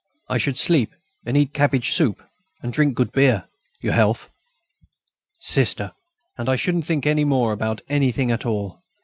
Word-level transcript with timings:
I 0.27 0.39
should 0.39 0.57
sleep, 0.57 0.95
and 1.27 1.37
eat 1.37 1.53
cabbage 1.53 1.91
soup, 1.91 2.27
and 2.63 2.73
drink 2.73 2.95
good 2.95 3.11
beer 3.11 3.47
your 3.81 3.93
health. 3.93 4.31
Sister! 5.37 5.91
and 6.39 6.49
I 6.49 6.55
shouldn't 6.55 6.85
think 6.87 7.05
any 7.05 7.23
more 7.23 7.51
about 7.53 7.81
anything 7.87 8.31
at 8.31 8.43
all.... 8.43 8.81